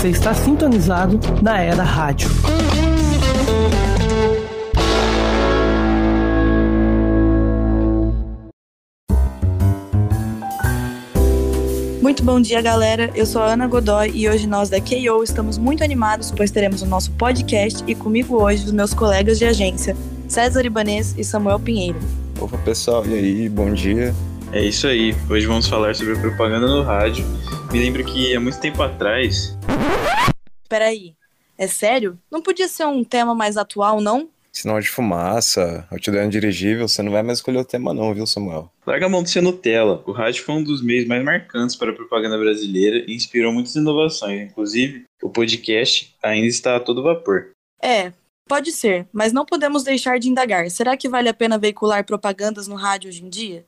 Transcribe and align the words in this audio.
Você 0.00 0.08
está 0.08 0.32
sintonizado 0.32 1.20
na 1.42 1.60
Era 1.60 1.82
Rádio. 1.82 2.30
Muito 12.00 12.24
bom 12.24 12.40
dia, 12.40 12.62
galera. 12.62 13.10
Eu 13.14 13.26
sou 13.26 13.42
a 13.42 13.52
Ana 13.52 13.66
Godoy 13.66 14.10
e 14.14 14.26
hoje 14.26 14.46
nós 14.46 14.70
da 14.70 14.80
KO 14.80 15.22
estamos 15.22 15.58
muito 15.58 15.84
animados, 15.84 16.32
pois 16.34 16.50
teremos 16.50 16.80
o 16.80 16.86
nosso 16.86 17.10
podcast 17.10 17.84
e 17.86 17.94
comigo 17.94 18.42
hoje 18.42 18.64
os 18.64 18.72
meus 18.72 18.94
colegas 18.94 19.38
de 19.38 19.44
agência, 19.44 19.94
César 20.26 20.64
Ibanês 20.64 21.14
e 21.18 21.22
Samuel 21.22 21.60
Pinheiro. 21.60 21.98
Opa, 22.40 22.56
pessoal, 22.56 23.04
e 23.06 23.12
aí? 23.12 23.48
Bom 23.50 23.74
dia. 23.74 24.14
É 24.50 24.64
isso 24.64 24.86
aí. 24.86 25.14
Hoje 25.28 25.46
vamos 25.46 25.68
falar 25.68 25.94
sobre 25.94 26.16
propaganda 26.16 26.66
no 26.66 26.82
rádio. 26.82 27.22
Me 27.70 27.78
lembro 27.78 28.02
que 28.02 28.34
há 28.34 28.40
muito 28.40 28.58
tempo 28.58 28.82
atrás. 28.82 29.56
Peraí, 30.68 31.14
é 31.58 31.66
sério? 31.66 32.18
Não 32.30 32.40
podia 32.40 32.68
ser 32.68 32.86
um 32.86 33.02
tema 33.02 33.34
mais 33.34 33.56
atual, 33.56 34.00
não? 34.00 34.30
Sinal 34.52 34.80
de 34.80 34.88
fumaça, 34.88 35.86
outdoor 35.90 36.28
dirigível, 36.28 36.88
você 36.88 37.02
não 37.02 37.12
vai 37.12 37.22
mais 37.22 37.38
escolher 37.38 37.58
o 37.58 37.64
tema 37.64 37.94
não, 37.94 38.12
viu, 38.12 38.26
Samuel? 38.26 38.70
Larga 38.84 39.06
a 39.06 39.08
mão 39.08 39.22
de 39.22 39.30
ser 39.30 39.40
Nutella. 39.40 40.02
O 40.06 40.12
rádio 40.12 40.42
foi 40.42 40.56
um 40.56 40.64
dos 40.64 40.82
meios 40.82 41.06
mais 41.06 41.24
marcantes 41.24 41.76
para 41.76 41.90
a 41.92 41.94
propaganda 41.94 42.36
brasileira 42.36 43.04
e 43.06 43.14
inspirou 43.14 43.52
muitas 43.52 43.76
inovações. 43.76 44.50
Inclusive, 44.50 45.04
o 45.22 45.30
podcast 45.30 46.14
ainda 46.22 46.48
está 46.48 46.76
a 46.76 46.80
todo 46.80 47.02
vapor. 47.02 47.50
É, 47.80 48.12
pode 48.48 48.72
ser, 48.72 49.06
mas 49.12 49.32
não 49.32 49.46
podemos 49.46 49.84
deixar 49.84 50.18
de 50.18 50.28
indagar. 50.28 50.68
Será 50.70 50.96
que 50.96 51.08
vale 51.08 51.28
a 51.28 51.34
pena 51.34 51.56
veicular 51.56 52.04
propagandas 52.04 52.66
no 52.66 52.74
rádio 52.74 53.08
hoje 53.08 53.24
em 53.24 53.28
dia? 53.28 53.64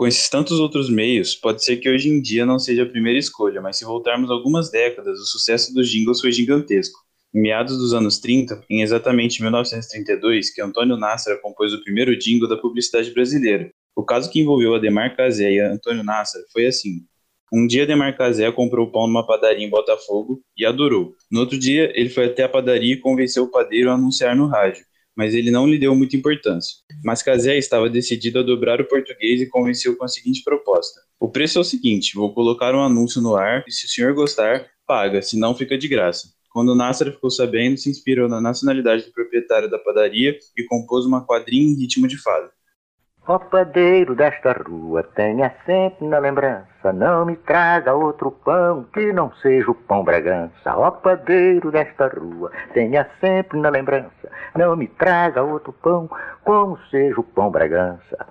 Com 0.00 0.06
esses 0.06 0.30
tantos 0.30 0.58
outros 0.58 0.88
meios, 0.88 1.34
pode 1.34 1.62
ser 1.62 1.76
que 1.76 1.86
hoje 1.86 2.08
em 2.08 2.22
dia 2.22 2.46
não 2.46 2.58
seja 2.58 2.84
a 2.84 2.88
primeira 2.88 3.18
escolha, 3.18 3.60
mas 3.60 3.76
se 3.76 3.84
voltarmos 3.84 4.30
algumas 4.30 4.70
décadas, 4.70 5.20
o 5.20 5.26
sucesso 5.26 5.74
dos 5.74 5.90
jingles 5.90 6.22
foi 6.22 6.32
gigantesco. 6.32 6.98
Em 7.34 7.42
meados 7.42 7.76
dos 7.76 7.92
anos 7.92 8.18
30, 8.18 8.64
em 8.70 8.80
exatamente 8.80 9.42
1932, 9.42 10.54
que 10.54 10.62
Antônio 10.62 10.96
Nassara 10.96 11.36
compôs 11.42 11.74
o 11.74 11.82
primeiro 11.82 12.18
jingle 12.18 12.48
da 12.48 12.56
publicidade 12.56 13.10
brasileira. 13.10 13.70
O 13.94 14.02
caso 14.02 14.30
que 14.30 14.40
envolveu 14.40 14.74
Ademar 14.74 15.14
Cazé 15.14 15.52
e 15.52 15.60
Antônio 15.60 16.02
Nassara 16.02 16.46
foi 16.50 16.64
assim. 16.64 17.02
Um 17.52 17.66
dia 17.66 17.82
Ademar 17.82 18.16
Cazé 18.16 18.50
comprou 18.50 18.90
pão 18.90 19.06
numa 19.06 19.26
padaria 19.26 19.66
em 19.66 19.68
Botafogo 19.68 20.40
e 20.56 20.64
adorou. 20.64 21.12
No 21.30 21.40
outro 21.40 21.58
dia, 21.58 21.92
ele 21.94 22.08
foi 22.08 22.24
até 22.24 22.44
a 22.44 22.48
padaria 22.48 22.94
e 22.94 23.00
convenceu 23.00 23.42
o 23.42 23.50
padeiro 23.50 23.90
a 23.90 23.94
anunciar 23.96 24.34
no 24.34 24.46
rádio 24.46 24.82
mas 25.16 25.34
ele 25.34 25.50
não 25.50 25.66
lhe 25.66 25.78
deu 25.78 25.94
muita 25.94 26.16
importância. 26.16 26.76
Mas 27.04 27.22
Cazé 27.22 27.56
estava 27.56 27.88
decidido 27.88 28.38
a 28.38 28.42
dobrar 28.42 28.80
o 28.80 28.88
português 28.88 29.40
e 29.40 29.46
convenceu 29.46 29.96
com 29.96 30.04
a 30.04 30.08
seguinte 30.08 30.42
proposta: 30.42 31.00
O 31.18 31.28
preço 31.28 31.58
é 31.58 31.60
o 31.60 31.64
seguinte, 31.64 32.14
vou 32.14 32.34
colocar 32.34 32.74
um 32.74 32.82
anúncio 32.82 33.20
no 33.20 33.36
ar 33.36 33.64
e 33.66 33.72
se 33.72 33.86
o 33.86 33.88
senhor 33.88 34.14
gostar, 34.14 34.66
paga, 34.86 35.22
se 35.22 35.38
não 35.38 35.54
fica 35.54 35.76
de 35.76 35.88
graça. 35.88 36.28
Quando 36.50 36.74
Nassar 36.74 37.12
ficou 37.12 37.30
sabendo, 37.30 37.76
se 37.76 37.88
inspirou 37.88 38.28
na 38.28 38.40
nacionalidade 38.40 39.04
do 39.04 39.12
proprietário 39.12 39.70
da 39.70 39.78
padaria 39.78 40.36
e 40.56 40.64
compôs 40.64 41.06
uma 41.06 41.24
quadrinha 41.24 41.72
em 41.72 41.78
ritmo 41.78 42.08
de 42.08 42.20
fado. 42.20 42.50
Ó 43.28 43.38
padeiro 43.38 44.16
desta 44.16 44.52
rua, 44.52 45.04
tenha 45.14 45.54
sempre 45.64 46.08
na 46.08 46.18
lembrança, 46.18 46.92
não 46.92 47.24
me 47.26 47.36
traga 47.36 47.94
outro 47.94 48.32
pão 48.32 48.84
que 48.92 49.12
não 49.12 49.30
seja 49.36 49.70
o 49.70 49.74
pão 49.74 50.02
Bragança. 50.02 50.74
Ó 50.74 50.90
padeiro 50.90 51.70
desta 51.70 52.08
rua, 52.08 52.50
tenha 52.74 53.08
sempre 53.20 53.60
na 53.60 53.68
lembrança, 53.68 54.19
não 54.56 54.76
me 54.76 54.86
traga 54.86 55.42
outro 55.42 55.72
pão 55.72 56.08
como 56.44 56.78
seja 56.90 57.20
o 57.20 57.24
pão 57.24 57.50
Bragança. 57.50 58.26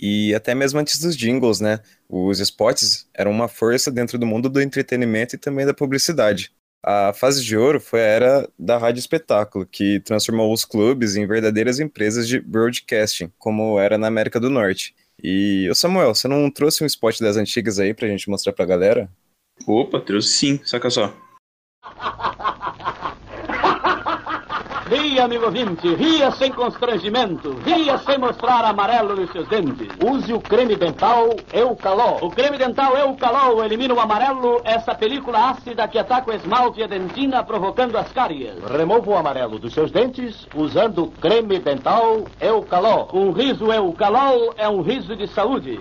E 0.00 0.34
até 0.34 0.54
mesmo 0.54 0.78
antes 0.78 1.00
dos 1.00 1.16
jingles, 1.16 1.60
né? 1.60 1.80
Os 2.08 2.38
spots 2.38 3.08
eram 3.12 3.32
uma 3.32 3.48
força 3.48 3.90
dentro 3.90 4.16
do 4.16 4.26
mundo 4.26 4.48
do 4.48 4.62
entretenimento 4.62 5.34
e 5.34 5.38
também 5.38 5.66
da 5.66 5.74
publicidade. 5.74 6.52
A 6.84 7.12
fase 7.12 7.44
de 7.44 7.56
ouro 7.56 7.80
foi 7.80 8.00
a 8.00 8.04
era 8.04 8.48
da 8.56 8.78
rádio 8.78 9.00
espetáculo, 9.00 9.66
que 9.66 9.98
transformou 10.00 10.52
os 10.52 10.64
clubes 10.64 11.16
em 11.16 11.26
verdadeiras 11.26 11.80
empresas 11.80 12.28
de 12.28 12.40
broadcasting, 12.40 13.32
como 13.36 13.80
era 13.80 13.98
na 13.98 14.06
América 14.06 14.38
do 14.38 14.48
Norte. 14.48 14.94
E, 15.20 15.68
ô 15.68 15.74
Samuel, 15.74 16.14
você 16.14 16.28
não 16.28 16.48
trouxe 16.48 16.84
um 16.84 16.86
spot 16.86 17.18
das 17.18 17.36
antigas 17.36 17.80
aí 17.80 17.92
pra 17.92 18.06
gente 18.06 18.30
mostrar 18.30 18.52
pra 18.52 18.64
galera? 18.64 19.10
Opa, 19.66 20.00
trouxe 20.00 20.28
sim, 20.28 20.60
saca 20.64 20.88
só. 20.88 21.12
Ria, 24.88 25.24
amigo 25.24 25.44
ouvinte, 25.44 25.94
ria 25.96 26.30
sem 26.30 26.50
constrangimento, 26.50 27.58
ria 27.62 27.98
sem 27.98 28.16
mostrar 28.16 28.64
amarelo 28.64 29.14
nos 29.14 29.30
seus 29.30 29.46
dentes. 29.46 29.88
Use 30.02 30.32
o 30.32 30.40
creme 30.40 30.76
dental 30.76 31.28
Eucalol. 31.52 32.18
O 32.22 32.30
creme 32.30 32.56
dental 32.56 32.96
Eucalol 32.96 33.62
elimina 33.62 33.92
o 33.92 34.00
amarelo, 34.00 34.62
essa 34.64 34.94
película 34.94 35.50
ácida 35.50 35.86
que 35.86 35.98
ataca 35.98 36.30
o 36.30 36.34
esmalte 36.34 36.80
e 36.80 36.84
a 36.84 36.86
dentina, 36.86 37.44
provocando 37.44 37.98
as 37.98 38.10
cárias. 38.12 38.56
Remova 38.64 39.10
o 39.10 39.16
amarelo 39.16 39.58
dos 39.58 39.74
seus 39.74 39.90
dentes 39.90 40.48
usando 40.54 41.02
o 41.04 41.10
creme 41.10 41.58
dental 41.58 42.24
Eucalol. 42.40 43.10
Um 43.12 43.30
riso 43.30 43.70
Eucalol 43.70 44.54
é 44.56 44.66
um 44.70 44.80
riso 44.80 45.14
de 45.14 45.26
saúde. 45.28 45.78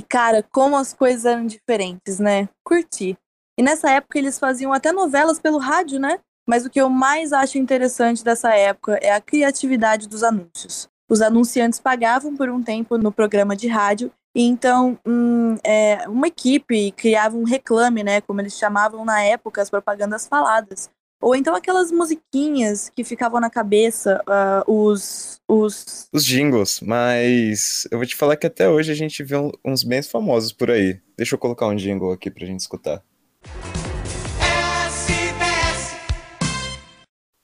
E 0.00 0.02
cara, 0.02 0.42
como 0.42 0.78
as 0.78 0.94
coisas 0.94 1.26
eram 1.26 1.44
diferentes, 1.44 2.18
né? 2.18 2.48
Curti. 2.64 3.18
E 3.58 3.62
nessa 3.62 3.90
época 3.90 4.18
eles 4.18 4.38
faziam 4.38 4.72
até 4.72 4.92
novelas 4.92 5.38
pelo 5.38 5.58
rádio, 5.58 6.00
né? 6.00 6.18
Mas 6.48 6.64
o 6.64 6.70
que 6.70 6.80
eu 6.80 6.88
mais 6.88 7.34
acho 7.34 7.58
interessante 7.58 8.24
dessa 8.24 8.54
época 8.54 8.98
é 9.02 9.12
a 9.12 9.20
criatividade 9.20 10.08
dos 10.08 10.22
anúncios. 10.22 10.88
Os 11.06 11.20
anunciantes 11.20 11.78
pagavam 11.78 12.34
por 12.34 12.48
um 12.48 12.62
tempo 12.62 12.96
no 12.96 13.12
programa 13.12 13.54
de 13.54 13.68
rádio 13.68 14.10
e 14.34 14.42
então 14.42 14.98
hum, 15.06 15.56
é, 15.62 16.08
uma 16.08 16.28
equipe 16.28 16.92
criava 16.92 17.36
um 17.36 17.44
reclame, 17.44 18.02
né? 18.02 18.22
Como 18.22 18.40
eles 18.40 18.56
chamavam 18.56 19.04
na 19.04 19.22
época 19.22 19.60
as 19.60 19.68
propagandas 19.68 20.26
faladas. 20.26 20.88
Ou 21.20 21.36
então 21.36 21.54
aquelas 21.54 21.92
musiquinhas 21.92 22.90
que 22.96 23.04
ficavam 23.04 23.38
na 23.38 23.50
cabeça, 23.50 24.22
uh, 24.26 24.72
os, 24.72 25.38
os. 25.46 26.08
Os 26.10 26.24
jingles, 26.24 26.80
mas 26.80 27.86
eu 27.90 27.98
vou 27.98 28.06
te 28.06 28.16
falar 28.16 28.36
que 28.36 28.46
até 28.46 28.70
hoje 28.70 28.90
a 28.90 28.94
gente 28.94 29.22
vê 29.22 29.34
uns 29.62 29.84
bem 29.84 30.02
famosos 30.02 30.50
por 30.50 30.70
aí. 30.70 30.98
Deixa 31.18 31.34
eu 31.34 31.38
colocar 31.38 31.66
um 31.66 31.76
jingle 31.76 32.10
aqui 32.10 32.30
pra 32.30 32.46
gente 32.46 32.60
escutar. 32.60 33.02
SBS. 34.86 35.94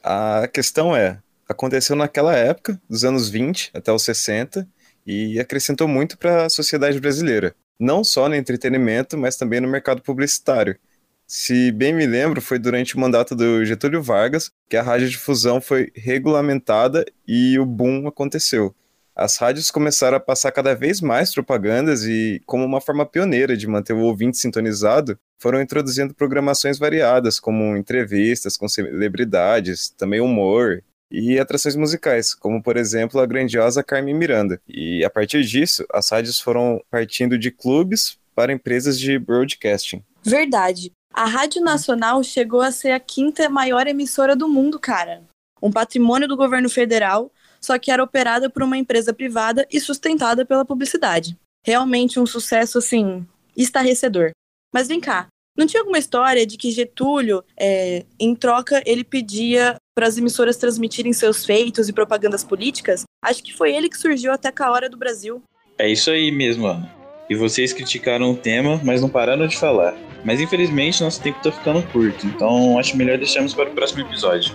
A 0.03 0.49
questão 0.49 0.97
é, 0.97 1.19
aconteceu 1.47 1.95
naquela 1.95 2.35
época, 2.35 2.81
dos 2.89 3.05
anos 3.05 3.29
20 3.29 3.73
até 3.75 3.93
os 3.93 4.03
60, 4.05 4.67
e 5.07 5.39
acrescentou 5.39 5.87
muito 5.87 6.17
para 6.17 6.47
a 6.47 6.51
sociedade 6.51 6.99
brasileira. 6.99 7.55
Não 7.79 8.03
só 8.03 8.27
no 8.27 8.35
entretenimento, 8.35 9.19
mas 9.19 9.37
também 9.37 9.61
no 9.61 9.69
mercado 9.69 10.01
publicitário 10.01 10.79
se 11.27 11.73
bem 11.73 11.93
me 11.93 12.07
lembro, 12.07 12.41
foi 12.41 12.59
durante 12.59 12.95
o 12.95 13.01
mandato 13.01 13.35
do 13.35 13.65
Getúlio 13.65 14.01
Vargas 14.01 14.51
que 14.69 14.77
a 14.77 14.83
radiodifusão 14.83 15.61
foi 15.61 15.91
regulamentada 15.95 17.05
e 17.27 17.59
o 17.59 17.67
boom 17.67 18.07
aconteceu. 18.07 18.75
As 19.15 19.39
rádios 19.39 19.71
começaram 19.71 20.19
a 20.19 20.21
passar 20.21 20.53
cada 20.53 20.75
vez 20.75 21.01
mais 21.01 21.33
propagandas 21.33 22.05
e, 22.05 22.41
como 22.45 22.65
uma 22.65 22.83
forma 22.83 23.07
pioneira 23.07 23.57
de 23.57 23.67
manter 23.67 23.95
o 23.95 24.01
ouvinte 24.01 24.37
sintonizado, 24.37 25.19
foram 25.39 25.61
introduzindo 25.61 26.15
programações 26.15 26.79
variadas, 26.79 27.41
como 27.41 27.77
entrevistas 27.77 28.57
com 28.57 28.69
celebridades, 28.69 29.89
também 29.89 30.21
humor 30.21 30.85
e 31.11 31.39
atrações 31.39 31.75
musicais, 31.77 32.35
como 32.35 32.63
por 32.63 32.77
exemplo 32.77 33.19
a 33.19 33.27
grandiosa 33.27 33.83
Carmen 33.83 34.15
Miranda. 34.15 34.61
E 34.69 35.05
a 35.05 35.11
partir 35.11 35.43
disso, 35.45 35.85
as 35.93 36.11
rádios 36.11 36.39
foram 36.39 36.81
partindo 36.91 37.39
de 37.39 37.51
clubes 37.51 38.19
para 38.35 38.53
empresas 38.53 38.99
de 38.99 39.19
broadcasting. 39.19 40.05
Verdade. 40.23 40.93
A 41.17 41.25
Rádio 41.25 41.63
Nacional 41.63 42.23
chegou 42.23 42.61
a 42.61 42.71
ser 42.71 42.91
a 42.91 43.01
quinta 43.01 43.49
maior 43.49 43.87
emissora 43.87 44.37
do 44.37 44.47
mundo, 44.47 44.79
cara. 44.79 45.23
Um 45.63 45.73
patrimônio 45.73 46.29
do 46.29 46.37
governo 46.37 46.69
federal, 46.69 47.33
só 47.59 47.79
que 47.79 47.91
era 47.91 48.05
operada 48.05 48.51
por 48.51 48.63
uma 48.63 48.77
empresa 48.77 49.15
privada 49.15 49.67
e 49.73 49.81
sustentada 49.81 50.45
pela 50.45 50.63
publicidade. 50.63 51.35
Realmente 51.65 52.21
um 52.21 52.27
sucesso, 52.27 52.77
assim, 52.77 53.27
estarrecedor. 53.57 54.33
Mas 54.75 54.89
vem 54.89 55.01
cá, 55.01 55.29
não 55.57 55.67
tinha 55.67 55.81
alguma 55.81 55.99
história 55.99 56.47
de 56.47 56.59
que 56.59 56.71
Getúlio, 56.71 57.43
é, 57.59 58.05
em 58.21 58.35
troca, 58.35 58.83
ele 58.85 59.03
pedia 59.03 59.77
para 59.97 60.07
as 60.07 60.19
emissoras 60.19 60.59
transmitirem 60.59 61.15
seus 61.15 61.47
feitos 61.47 61.89
e 61.89 61.95
propagandas 61.95 62.45
políticas? 62.45 63.05
Acho 63.25 63.43
que 63.43 63.55
foi 63.55 63.75
ele 63.75 63.89
que 63.89 63.97
surgiu 63.97 64.33
até 64.33 64.53
a 64.55 64.71
hora 64.71 64.91
do 64.91 64.99
Brasil. 64.99 65.43
É 65.79 65.89
isso 65.89 66.11
aí 66.11 66.31
mesmo, 66.31 66.67
Ana. 66.67 66.95
E 67.31 67.35
vocês 67.35 67.73
criticaram 67.73 68.33
o 68.33 68.37
tema, 68.37 68.79
mas 68.85 69.01
não 69.01 69.09
pararam 69.09 69.47
de 69.47 69.57
falar. 69.57 69.97
Mas 70.27 70.41
infelizmente 70.41 71.05
nosso 71.05 71.23
tempo 71.23 71.41
tá 71.41 71.53
ficando 71.53 71.81
curto, 71.85 72.27
então 72.27 72.77
acho 72.81 72.97
melhor 72.97 73.17
deixarmos 73.17 73.55
para 73.55 73.71
o 73.71 73.73
próximo 73.73 74.01
episódio. 74.01 74.53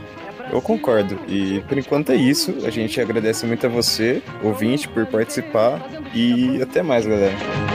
Eu 0.52 0.62
concordo. 0.62 1.18
E 1.30 1.62
por 1.62 1.78
enquanto 1.78 2.12
é 2.12 2.16
isso. 2.16 2.54
A 2.66 2.70
gente 2.70 3.00
agradece 3.00 3.46
muito 3.46 3.66
a 3.66 3.70
você, 3.70 4.22
ouvinte, 4.44 4.86
por 4.90 5.06
participar. 5.06 5.82
E 6.14 6.62
até 6.62 6.84
mais, 6.84 7.06
galera. 7.06 7.71